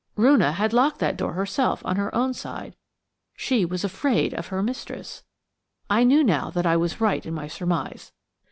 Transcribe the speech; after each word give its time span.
Roonah 0.17 0.53
had 0.53 0.73
locked 0.73 0.97
that 0.97 1.15
door 1.15 1.33
herself 1.33 1.85
on 1.85 1.95
her 1.97 2.15
own 2.15 2.33
side–she 2.33 3.65
was 3.65 3.83
afraid 3.83 4.33
of 4.33 4.47
her 4.47 4.63
mistress. 4.63 5.23
I 5.91 6.03
knew 6.03 6.23
now 6.23 6.49
that 6.49 6.65
I 6.65 6.75
was 6.75 6.99
right 6.99 7.23
in 7.23 7.35
my 7.35 7.45
surmise. 7.47 8.11